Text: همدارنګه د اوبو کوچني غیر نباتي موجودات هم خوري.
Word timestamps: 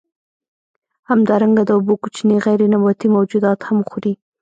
همدارنګه 1.09 1.63
د 1.65 1.71
اوبو 1.77 1.93
کوچني 2.01 2.37
غیر 2.45 2.61
نباتي 2.73 3.07
موجودات 3.15 3.59
هم 3.67 3.79
خوري. 3.89 4.13